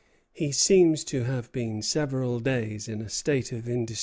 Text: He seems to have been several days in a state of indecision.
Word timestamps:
He 0.33 0.51
seems 0.51 1.03
to 1.03 1.25
have 1.25 1.51
been 1.51 1.83
several 1.83 2.39
days 2.39 2.87
in 2.87 3.03
a 3.03 3.09
state 3.09 3.51
of 3.51 3.69
indecision. 3.69 3.99